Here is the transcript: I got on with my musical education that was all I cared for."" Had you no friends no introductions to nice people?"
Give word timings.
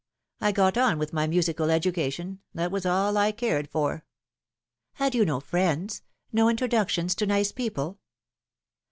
I 0.39 0.51
got 0.51 0.79
on 0.79 0.97
with 0.97 1.13
my 1.13 1.27
musical 1.27 1.69
education 1.69 2.39
that 2.55 2.71
was 2.71 2.87
all 2.87 3.17
I 3.19 3.31
cared 3.31 3.69
for."" 3.69 4.03
Had 4.93 5.13
you 5.13 5.23
no 5.25 5.39
friends 5.39 6.01
no 6.33 6.49
introductions 6.49 7.13
to 7.13 7.27
nice 7.27 7.51
people?" 7.51 7.99